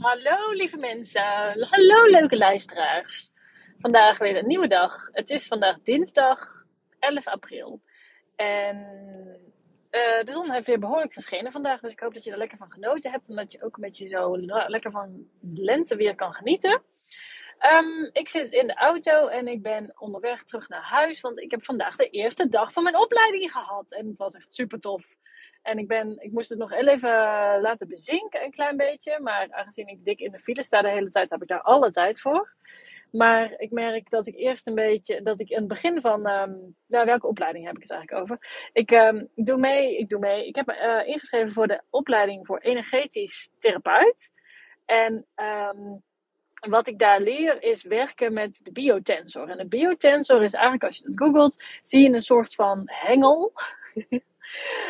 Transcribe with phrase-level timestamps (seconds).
[0.00, 1.22] Hallo lieve mensen,
[1.70, 3.32] hallo leuke luisteraars.
[3.78, 5.08] Vandaag weer een nieuwe dag.
[5.12, 6.64] Het is vandaag dinsdag
[6.98, 7.80] 11 april.
[8.36, 8.76] En
[9.90, 11.80] uh, de zon heeft weer behoorlijk geschenen vandaag.
[11.80, 13.28] Dus ik hoop dat je er lekker van genoten hebt.
[13.28, 16.82] En dat je ook een beetje zo lekker van lente weer kan genieten.
[17.60, 21.20] Um, ik zit in de auto en ik ben onderweg terug naar huis.
[21.20, 23.92] Want ik heb vandaag de eerste dag van mijn opleiding gehad.
[23.92, 25.16] En het was echt super tof.
[25.62, 27.10] En ik, ben, ik moest het nog even
[27.60, 29.20] laten bezinken, een klein beetje.
[29.20, 31.90] Maar aangezien ik dik in de file sta de hele tijd, heb ik daar alle
[31.90, 32.54] tijd voor.
[33.10, 36.76] Maar ik merk dat ik eerst een beetje, dat ik in het begin van, um,
[36.86, 38.68] nou, welke opleiding heb ik het eigenlijk over?
[38.72, 38.90] Ik,
[39.34, 40.46] ik doe mee, ik doe mee.
[40.46, 44.32] Ik heb me uh, ingeschreven voor de opleiding voor energetisch therapeut.
[44.84, 46.02] En um,
[46.60, 49.48] wat ik daar leer is werken met de biotensor.
[49.48, 53.52] En de biotensor is eigenlijk, als je het googelt, zie je een soort van hengel.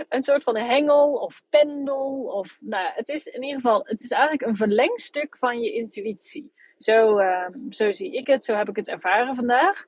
[0.09, 2.23] een soort van hengel of pendel.
[2.23, 6.53] Of, nou, het is in ieder geval, het is eigenlijk een verlengstuk van je intuïtie.
[6.79, 9.85] Zo, um, zo zie ik het, zo heb ik het ervaren vandaag.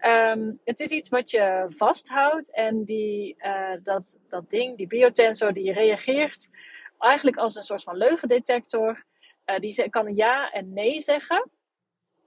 [0.00, 5.52] Um, het is iets wat je vasthoudt en die, uh, dat, dat ding, die biotensor,
[5.52, 6.50] die reageert
[6.98, 9.04] eigenlijk als een soort van leugendetector.
[9.46, 11.50] Uh, die kan ja en nee zeggen.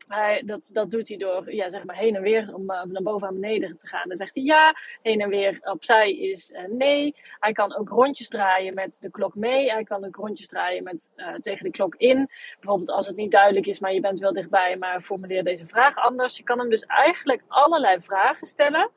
[0.07, 3.01] Hij, dat, dat doet hij door ja, zeg maar heen en weer om uh, naar
[3.01, 4.07] boven en beneden te gaan.
[4.07, 7.15] Dan zegt hij ja, heen en weer opzij is uh, nee.
[7.39, 9.71] Hij kan ook rondjes draaien met de klok mee.
[9.71, 12.29] Hij kan ook rondjes draaien met, tegen de klok in.
[12.59, 15.95] Bijvoorbeeld als het niet duidelijk is, maar je bent wel dichtbij, maar formuleer deze vraag
[15.95, 16.37] anders.
[16.37, 18.91] Je kan hem dus eigenlijk allerlei vragen stellen.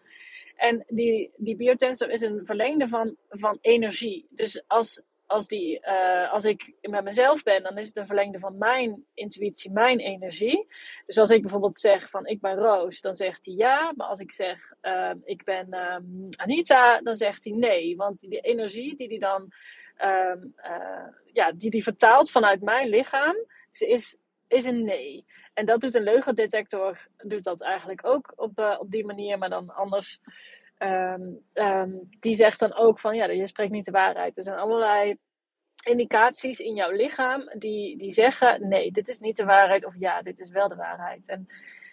[0.60, 4.26] En die, die biotensor is een verlengde van, van energie.
[4.30, 8.38] Dus als, als, die, uh, als ik met mezelf ben, dan is het een verlengde
[8.38, 10.66] van mijn intuïtie, mijn energie.
[11.06, 13.92] Dus als ik bijvoorbeeld zeg van ik ben Roos, dan zegt hij ja.
[13.96, 17.96] Maar als ik zeg uh, ik ben um, Anita, dan zegt hij nee.
[17.96, 19.52] Want die energie die hij dan
[20.02, 23.36] um, uh, ja, die die vertaalt vanuit mijn lichaam,
[23.70, 24.16] is,
[24.48, 25.24] is een nee.
[25.54, 29.74] En dat doet een leugendetector, doet dat eigenlijk ook op, op die manier, maar dan
[29.74, 30.20] anders.
[30.82, 34.38] Um, um, die zegt dan ook van ja, je spreekt niet de waarheid.
[34.38, 35.16] Er zijn allerlei
[35.84, 40.22] indicaties in jouw lichaam die, die zeggen nee, dit is niet de waarheid of ja,
[40.22, 41.28] dit is wel de waarheid.
[41.28, 41.48] En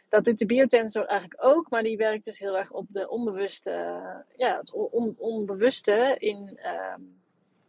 [0.10, 3.72] dat doet de biotensor eigenlijk ook, maar die werkt dus heel erg op de onbewuste,
[4.36, 6.60] ja, het on, onbewuste in,
[6.96, 7.22] um,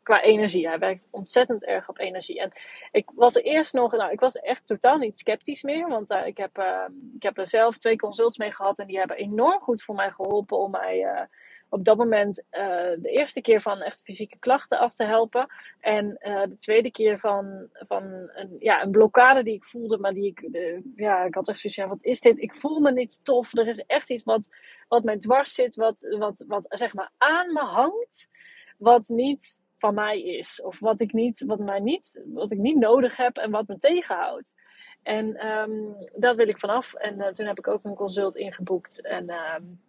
[0.08, 0.68] qua energie.
[0.68, 2.40] Hij werkt ontzettend erg op energie.
[2.40, 2.52] En
[2.92, 5.88] ik was er eerst nog, nou, ik was echt totaal niet sceptisch meer.
[5.88, 6.84] Want uh, ik, heb, uh,
[7.16, 8.78] ik heb er zelf twee consults mee gehad.
[8.78, 11.20] En die hebben enorm goed voor mij geholpen om mij uh,
[11.68, 15.46] op dat moment de eerste keer van echt fysieke klachten af te helpen.
[15.80, 16.16] En
[16.48, 18.02] de tweede keer van, van
[18.34, 19.98] een, ja, een blokkade die ik voelde.
[19.98, 20.48] Maar die ik,
[20.96, 22.38] ja, ik had echt zoiets van, wat is dit?
[22.38, 23.56] Ik voel me niet tof.
[23.56, 24.48] Er is echt iets wat,
[24.88, 25.76] wat mij dwars zit.
[25.76, 28.30] Wat, wat, wat zeg maar aan me hangt.
[28.78, 30.62] Wat niet van mij is.
[30.62, 33.78] Of wat ik niet, wat mij niet, wat ik niet nodig heb en wat me
[33.78, 34.54] tegenhoudt.
[35.02, 36.94] En um, daar wil ik vanaf.
[36.94, 39.80] En uh, toen heb ik ook een consult ingeboekt en, um,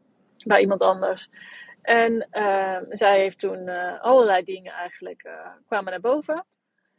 [0.46, 1.30] bij iemand anders.
[1.82, 6.46] En uh, zij heeft toen uh, allerlei dingen eigenlijk uh, kwamen naar boven.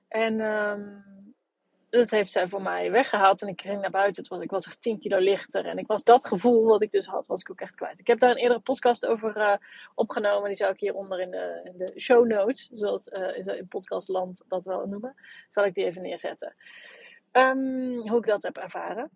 [0.08, 0.40] En
[1.90, 3.42] dat heeft zij voor mij weggehaald.
[3.42, 4.22] En ik ging naar buiten.
[4.22, 5.66] Het was, ik was echt 10 kilo lichter.
[5.66, 8.00] En ik was dat gevoel wat ik dus had, was ik ook echt kwijt.
[8.00, 9.54] Ik heb daar een eerdere podcast over uh,
[9.94, 10.48] opgenomen.
[10.48, 14.64] Die zou ik hieronder in de, in de show notes, zoals uh, in podcastland dat
[14.64, 15.14] wel noemen,
[15.50, 16.54] zal ik die even neerzetten.
[17.32, 19.10] Um, hoe ik dat heb ervaren.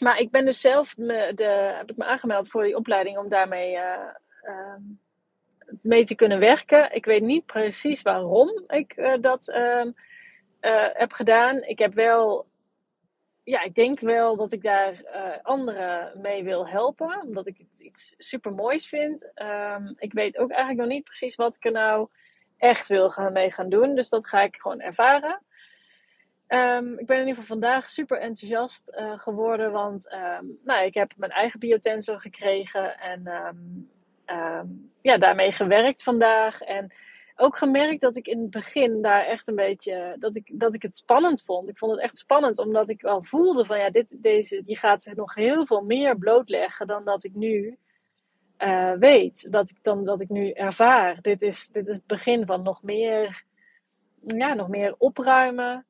[0.00, 3.28] Maar ik ben dus zelf me, de, heb ik me aangemeld voor die opleiding om
[3.28, 4.08] daarmee uh,
[4.42, 5.00] um,
[5.82, 6.94] mee te kunnen werken.
[6.94, 9.94] Ik weet niet precies waarom ik dat um,
[10.64, 11.62] uh, heb gedaan.
[11.62, 12.46] Ik heb wel,
[13.42, 17.80] ja, ik denk wel dat ik daar uh, anderen mee wil helpen, omdat ik het
[17.80, 19.32] iets super moois vind.
[19.34, 22.08] Um, ik weet ook eigenlijk nog niet precies wat ik er nou
[22.56, 25.42] echt wil gaan mee gaan doen, dus dat ga ik gewoon ervaren.
[26.48, 30.94] Um, ik ben in ieder geval vandaag super enthousiast uh, geworden, want um, nou, ik
[30.94, 33.22] heb mijn eigen biotensor gekregen en
[35.02, 36.60] ja, daarmee gewerkt vandaag.
[36.60, 36.92] En
[37.36, 40.16] ook gemerkt dat ik in het begin daar echt een beetje.
[40.18, 41.68] Dat ik, dat ik het spannend vond.
[41.68, 45.12] Ik vond het echt spannend, omdat ik wel voelde van ja, dit, deze, die gaat
[45.14, 47.78] nog heel veel meer blootleggen dan dat ik nu
[48.58, 49.52] uh, weet.
[49.52, 51.20] Dat ik, dan dat ik nu ervaar.
[51.20, 53.44] Dit is, dit is het begin van nog meer,
[54.26, 55.86] ja, nog meer opruimen.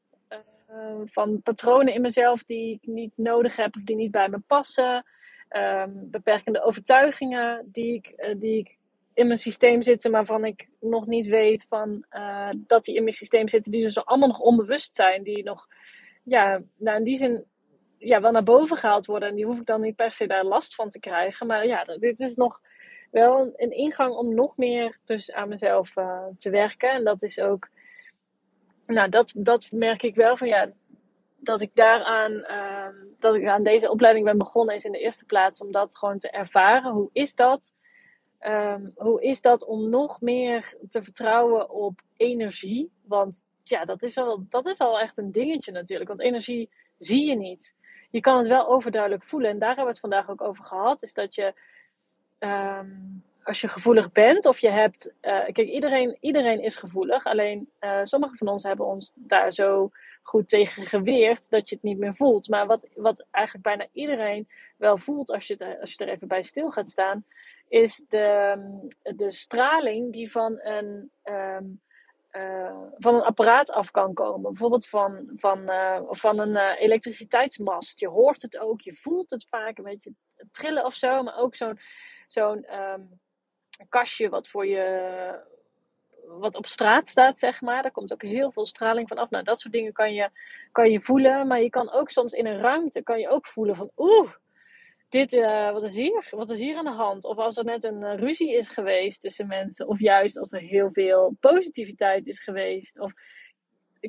[0.71, 4.39] Uh, van patronen in mezelf die ik niet nodig heb of die niet bij me
[4.47, 5.05] passen.
[5.51, 8.79] Um, beperkende overtuigingen die ik, uh, die ik
[9.15, 13.15] in mijn systeem zitten, waarvan ik nog niet weet van, uh, dat die in mijn
[13.15, 15.67] systeem zitten, die dus allemaal nog onbewust zijn, die nog,
[16.23, 17.45] ja, nou in die zin,
[17.99, 19.29] ja, wel naar boven gehaald worden.
[19.29, 21.47] En die hoef ik dan niet per se daar last van te krijgen.
[21.47, 22.61] Maar ja, dit is nog
[23.11, 26.91] wel een ingang om nog meer dus aan mezelf uh, te werken.
[26.91, 27.69] En dat is ook,
[28.87, 30.71] nou, dat, dat merk ik wel van, ja,
[31.37, 32.89] dat ik daaraan, uh,
[33.19, 36.19] dat ik aan deze opleiding ben begonnen, is in de eerste plaats om dat gewoon
[36.19, 36.93] te ervaren.
[36.93, 37.75] Hoe is dat?
[38.47, 42.91] Um, hoe is dat om nog meer te vertrouwen op energie?
[43.07, 46.09] Want ja, dat is, al, dat is al echt een dingetje natuurlijk.
[46.09, 47.77] Want energie zie je niet.
[48.11, 49.51] Je kan het wel overduidelijk voelen.
[49.51, 51.03] En daar hebben we het vandaag ook over gehad.
[51.03, 51.55] Is dat je,
[52.39, 55.15] um, als je gevoelig bent of je hebt.
[55.23, 57.25] Uh, kijk, iedereen, iedereen is gevoelig.
[57.25, 59.91] Alleen uh, sommigen van ons hebben ons daar zo
[60.23, 62.49] goed tegen geweerd dat je het niet meer voelt.
[62.49, 66.43] Maar wat, wat eigenlijk bijna iedereen wel voelt als je, als je er even bij
[66.43, 67.25] stil gaat staan,
[67.69, 68.57] is de,
[69.03, 71.81] de straling die van een, um,
[72.33, 74.51] uh, van een apparaat af kan komen.
[74.51, 78.01] Bijvoorbeeld van, van, uh, van een uh, elektriciteitsmast.
[78.01, 80.15] Je hoort het ook, je voelt het vaak een beetje
[80.51, 81.23] trillen of zo.
[81.23, 81.79] Maar ook zo'n
[82.27, 83.21] zo'n um,
[83.89, 85.53] kastje wat voor je
[86.27, 87.83] wat op straat staat, zeg maar.
[87.83, 89.31] Daar komt ook heel veel straling van af.
[89.31, 90.31] Nou, dat soort dingen kan je,
[90.73, 91.47] kan je voelen.
[91.47, 94.31] Maar je kan ook soms in een ruimte kan je ook voelen van oeh,
[95.15, 96.27] dit, uh, wat is hier?
[96.31, 97.25] Wat is hier aan de hand?
[97.25, 99.89] Of als er net een uh, ruzie is geweest tussen mensen.
[99.89, 102.99] Of juist als er heel veel positiviteit is geweest.
[103.01, 103.13] Of,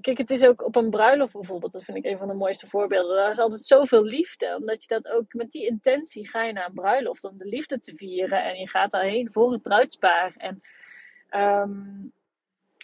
[0.02, 1.72] kijk, het is ook op een bruiloft bijvoorbeeld.
[1.72, 3.16] Dat vind ik een van de mooiste voorbeelden.
[3.16, 4.56] Daar is altijd zoveel liefde.
[4.60, 7.24] Omdat je dat ook met die intentie ga je naar een bruiloft.
[7.24, 8.44] Om de liefde te vieren.
[8.44, 10.34] En je gaat daarheen voor het bruidspaar.
[10.38, 10.62] En
[11.32, 12.12] um,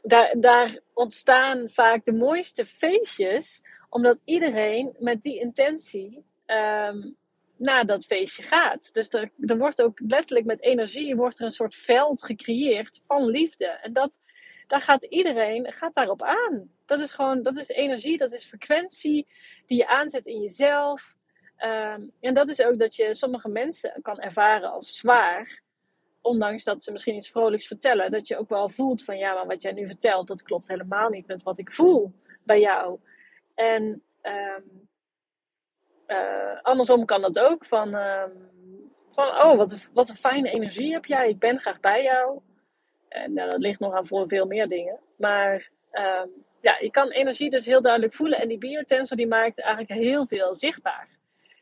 [0.03, 3.63] daar, daar ontstaan vaak de mooiste feestjes.
[3.89, 6.23] Omdat iedereen met die intentie...
[6.45, 7.19] Um,
[7.61, 8.93] naar dat feestje gaat.
[8.93, 13.25] Dus er, er wordt ook letterlijk met energie wordt er een soort veld gecreëerd van
[13.25, 13.65] liefde.
[13.65, 14.19] En dat,
[14.67, 16.71] daar gaat iedereen gaat daarop aan.
[16.85, 19.27] Dat is gewoon, dat is energie, dat is frequentie
[19.65, 21.15] die je aanzet in jezelf.
[21.63, 25.61] Um, en dat is ook dat je sommige mensen kan ervaren als zwaar.
[26.21, 28.11] Ondanks dat ze misschien iets vrolijks vertellen.
[28.11, 31.09] Dat je ook wel voelt van ja, maar wat jij nu vertelt, dat klopt helemaal
[31.09, 32.13] niet met wat ik voel
[32.43, 32.99] bij jou.
[33.55, 34.89] En um,
[36.11, 37.65] uh, andersom kan dat ook.
[37.65, 38.23] Van, uh,
[39.11, 41.29] van oh, wat een, wat een fijne energie heb jij.
[41.29, 42.39] Ik ben graag bij jou.
[43.09, 44.99] En uh, dat ligt nog aan voor veel meer dingen.
[45.17, 46.23] Maar uh,
[46.61, 48.39] ja, je kan energie dus heel duidelijk voelen.
[48.39, 51.07] En die biotensor die maakt eigenlijk heel veel zichtbaar.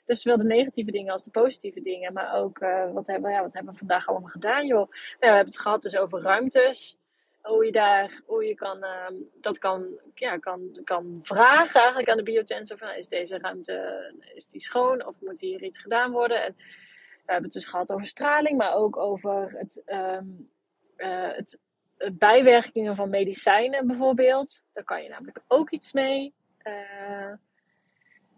[0.06, 2.14] Dus zowel de negatieve dingen als de positieve dingen.
[2.14, 4.78] Maar ook, uh, wat, hebben, ja, wat hebben we vandaag allemaal gedaan, joh?
[4.78, 6.99] Nou, we hebben het gehad dus over ruimtes
[7.42, 9.08] hoe je daar, hoe je kan, uh,
[9.42, 14.48] dat kan, ja, kan, kan vragen eigenlijk aan de biotensor van is deze ruimte, is
[14.48, 16.44] die schoon of moet hier iets gedaan worden?
[16.44, 20.50] En we hebben het dus gehad over straling, maar ook over het, um,
[20.98, 21.60] uh, het,
[21.98, 24.64] het, bijwerkingen van medicijnen bijvoorbeeld.
[24.74, 26.34] Daar kan je namelijk ook iets mee.
[26.64, 27.34] Uh,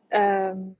[0.09, 0.77] um,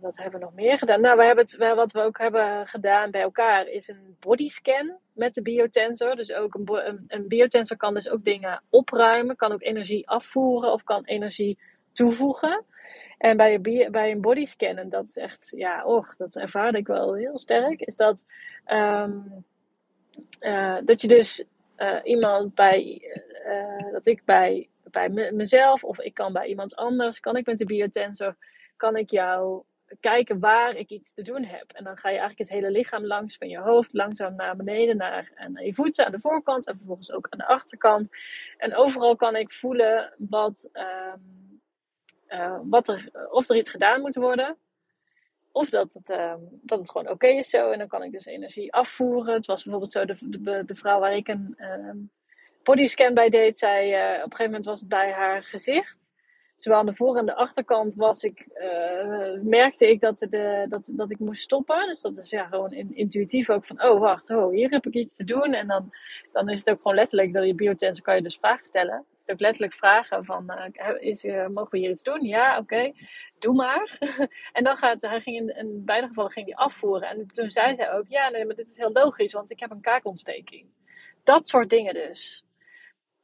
[0.00, 1.00] wat hebben we nog meer gedaan?
[1.00, 5.34] Nou, we hebben het, wat we ook hebben gedaan bij elkaar is een bodyscan met
[5.34, 6.16] de biotensor.
[6.16, 10.84] Dus ook een, een, biotensor kan dus ook dingen opruimen, kan ook energie afvoeren of
[10.84, 11.58] kan energie
[11.92, 12.64] toevoegen.
[13.18, 16.86] En bij een, bij een bodyscan, en dat is echt, ja, och, dat ervaarde ik
[16.86, 18.26] wel heel sterk, is dat,
[18.66, 19.44] um,
[20.40, 21.44] uh, dat je dus
[21.78, 23.02] uh, iemand bij,
[23.46, 27.58] uh, dat ik bij, bij mezelf of ik kan bij iemand anders, kan ik met
[27.58, 28.36] de biotensor,
[28.76, 29.62] kan ik jou
[30.00, 31.72] kijken waar ik iets te doen heb.
[31.72, 34.96] En dan ga je eigenlijk het hele lichaam langs, van je hoofd langzaam naar beneden,
[34.96, 38.16] naar, naar je voeten aan de voorkant en vervolgens ook aan de achterkant.
[38.56, 41.60] En overal kan ik voelen wat, um,
[42.28, 44.56] uh, wat er, of er iets gedaan moet worden.
[45.52, 47.70] Of dat het, um, dat het gewoon oké is zo.
[47.70, 49.34] En dan kan ik dus energie afvoeren.
[49.34, 52.10] Het was bijvoorbeeld zo, de, de, vrouw waar ik een um,
[52.62, 56.14] bodyscan bij deed, zei uh, op een gegeven moment was het bij haar gezicht.
[56.60, 60.90] Zowel aan de voor- en de achterkant was ik, uh, merkte ik dat, de, dat,
[60.92, 61.86] dat ik moest stoppen.
[61.86, 64.94] Dus dat is ja gewoon in, intuïtief ook van, oh wacht, oh, hier heb ik
[64.94, 65.54] iets te doen.
[65.54, 65.90] En dan,
[66.32, 68.94] dan is het ook gewoon letterlijk, dat je biotensor kan je dus vragen stellen.
[68.96, 72.22] Het is ook letterlijk vragen van, uh, is, uh, mogen we hier iets doen?
[72.22, 72.92] Ja, oké,
[73.38, 73.98] doe maar.
[74.52, 77.08] en dan gaat, hij ging in, in beide gevallen ging die afvoeren.
[77.08, 79.70] En toen zei zij ook, ja nee, maar dit is heel logisch, want ik heb
[79.70, 80.66] een kaakontsteking.
[81.24, 82.44] Dat soort dingen dus.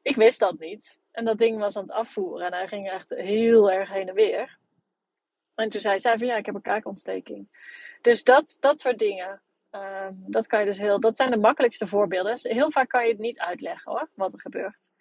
[0.02, 1.00] Ik wist dat niet.
[1.16, 2.46] En dat ding was aan het afvoeren.
[2.46, 4.58] En hij ging echt heel erg heen en weer.
[5.54, 7.48] En toen zei zij van ja, ik heb een kaakontsteking.
[8.00, 9.40] Dus dat, dat soort dingen.
[9.70, 12.32] Um, dat, kan je dus heel, dat zijn de makkelijkste voorbeelden.
[12.32, 14.92] Dus heel vaak kan je het niet uitleggen hoor, wat er gebeurt.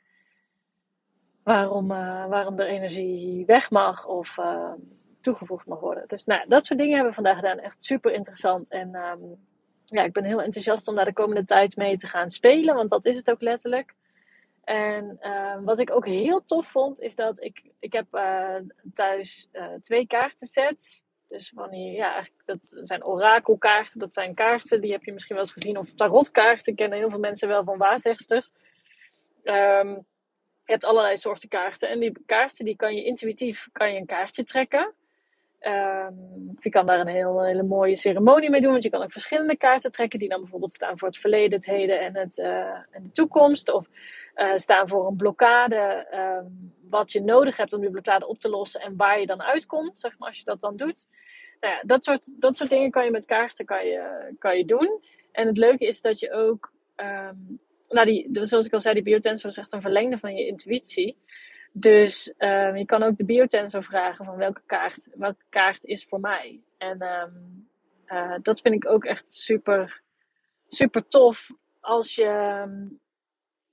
[1.43, 4.73] Waarom, uh, waarom de energie weg mag of uh,
[5.21, 6.07] toegevoegd mag worden.
[6.07, 7.59] Dus nou, dat soort dingen hebben we vandaag gedaan.
[7.59, 8.71] Echt super interessant.
[8.71, 9.45] En um,
[9.85, 12.75] ja, ik ben heel enthousiast om daar de komende tijd mee te gaan spelen.
[12.75, 13.95] Want dat is het ook letterlijk.
[14.65, 18.55] En uh, wat ik ook heel tof vond, is dat ik, ik heb uh,
[18.93, 21.03] thuis uh, twee kaartensets.
[21.27, 23.99] Dus wanneer, ja, eigenlijk, dat zijn orakelkaarten.
[23.99, 25.77] Dat zijn kaarten, die heb je misschien wel eens gezien.
[25.77, 28.51] Of tarotkaarten, kennen heel veel mensen wel van waarzegsters.
[29.43, 30.05] Um,
[30.63, 31.89] je hebt allerlei soorten kaarten.
[31.89, 34.93] En die kaarten die kan je intuïtief kan je een kaartje trekken.
[35.65, 36.13] Ehm,
[36.59, 38.71] je kan daar een heel, hele mooie ceremonie mee doen.
[38.71, 40.19] Want je kan ook verschillende kaarten trekken.
[40.19, 42.47] Die dan bijvoorbeeld staan voor het verleden, het heden en, het, uh,
[42.91, 43.71] en de toekomst.
[43.71, 43.87] Of
[44.35, 46.07] uh, staan voor een blokkade.
[46.13, 48.81] Um, wat je nodig hebt om die blokkade op te lossen.
[48.81, 51.07] En waar je dan uitkomt, zeg maar, als je dat dan doet.
[51.59, 54.65] Nou ja, dat soort, dat soort dingen kan je met kaarten kan je, kan je
[54.65, 55.01] doen.
[55.31, 56.71] En het leuke is dat je ook...
[56.95, 60.47] Um, nou, die, zoals ik al zei, die biotensor is echt een verlengde van je
[60.47, 61.17] intuïtie.
[61.77, 66.19] Dus um, je kan ook de biotensor vragen van welke kaart, welke kaart is voor
[66.19, 66.61] mij.
[66.77, 67.67] En um,
[68.07, 70.01] uh, dat vind ik ook echt super,
[70.67, 71.51] super tof.
[71.79, 72.25] Als je,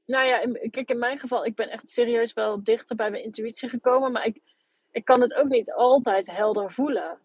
[0.07, 3.69] nou ja, kijk in mijn geval, ik ben echt serieus wel dichter bij mijn intuïtie
[3.69, 4.13] gekomen.
[4.13, 4.41] Maar ik,
[4.91, 7.19] ik kan het ook niet altijd helder voelen.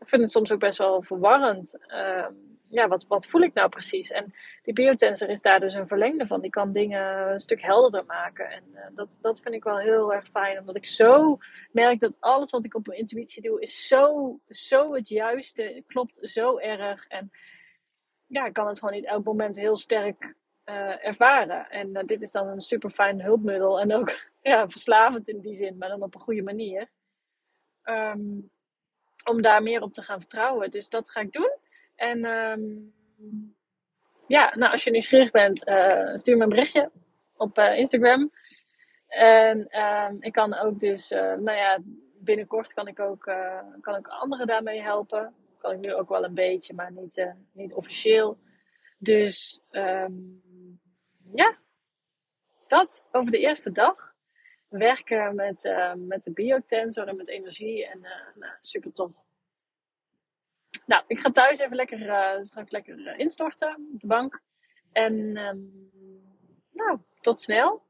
[0.00, 1.78] Ik vind het soms ook best wel verwarrend.
[2.70, 4.10] Ja, wat, wat voel ik nou precies?
[4.10, 6.40] En die biotensor is daar dus een verlengde van.
[6.40, 8.50] Die kan dingen een stuk helderder maken.
[8.50, 10.58] En uh, dat, dat vind ik wel heel erg fijn.
[10.58, 11.38] Omdat ik zo
[11.72, 15.82] merk dat alles wat ik op mijn intuïtie doe, is zo, zo het juiste.
[15.86, 17.06] Klopt zo erg.
[17.06, 17.30] En
[18.26, 20.34] ja, ik kan het gewoon niet elk moment heel sterk
[20.64, 21.70] uh, ervaren.
[21.70, 23.80] En uh, dit is dan een super fijn hulpmiddel.
[23.80, 26.90] En ook ja, verslavend in die zin, maar dan op een goede manier.
[27.84, 28.50] Um,
[29.24, 30.70] om daar meer op te gaan vertrouwen.
[30.70, 31.56] Dus dat ga ik doen.
[31.98, 32.94] En um,
[34.26, 36.90] ja, nou, als je nieuwsgierig bent, uh, stuur me een berichtje
[37.36, 38.32] op uh, Instagram.
[39.08, 41.78] En um, ik kan ook dus, uh, nou ja,
[42.18, 43.22] binnenkort kan ik ook
[43.80, 45.34] kan ik anderen daarmee helpen.
[45.58, 48.38] Kan ik nu ook wel een beetje, maar niet, niet officieel.
[48.98, 50.42] Dus um,
[51.34, 51.58] ja,
[52.66, 54.16] dat over de eerste dag.
[54.68, 57.86] Werken met, met de biotensor en met energie.
[57.86, 58.00] En
[58.34, 59.27] nou, super tof.
[60.88, 64.42] Nou, ik ga thuis even lekker, uh, straks lekker uh, instorten op de bank.
[64.92, 65.90] En um,
[66.72, 67.82] nou, tot snel.